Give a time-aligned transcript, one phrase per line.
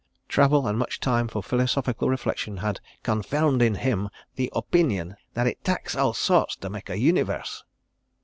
[0.27, 5.63] Travel and much time for philosophical reflection had confairrmed in him the opeenion that it
[5.63, 7.61] tak's all sorrts to mak' a Univairse.